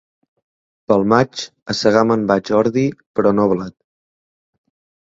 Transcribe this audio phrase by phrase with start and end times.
[0.91, 1.43] Pel maig,
[1.73, 2.87] a segar me'n vaig ordi,
[3.21, 3.79] però no blat.